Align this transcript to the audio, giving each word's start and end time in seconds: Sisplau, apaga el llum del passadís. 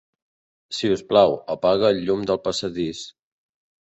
Sisplau, 0.77 1.35
apaga 1.57 1.91
el 1.95 2.03
llum 2.07 2.25
del 2.31 2.43
passadís. 2.49 3.05